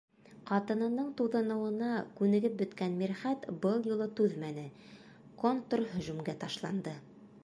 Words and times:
Ҡатынының 0.51 1.09
туҙыныуына 1.19 1.89
күнегеп 2.21 2.55
бөткән 2.61 2.97
Мирхәт 3.01 3.45
был 3.65 3.85
юлы 3.91 4.09
түҙмәне— 4.21 4.67
контрһөжүмгә 5.45 6.39
ташланды: 6.45 6.97